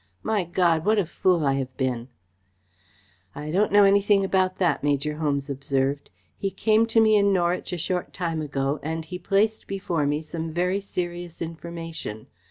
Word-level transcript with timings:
My 0.23 0.45
God, 0.45 0.83
what 0.83 0.97
a 0.97 1.05
fool 1.05 1.45
I 1.45 1.53
have 1.59 1.77
been!" 1.77 2.07
"I 3.35 3.51
don't 3.51 3.71
know 3.71 3.83
anything 3.83 4.25
about 4.25 4.57
that," 4.57 4.83
Major 4.83 5.17
Holmes 5.17 5.47
observed. 5.47 6.09
"He 6.35 6.49
came 6.49 6.87
to 6.87 6.99
me 6.99 7.15
in 7.15 7.31
Norwich 7.31 7.71
a 7.71 7.77
short 7.77 8.11
time 8.11 8.41
ago 8.41 8.79
and 8.81 9.05
he 9.05 9.19
placed 9.19 9.67
before 9.67 10.07
me 10.07 10.23
some 10.23 10.51
very 10.51 10.79
serious 10.79 11.39
information. 11.39 12.25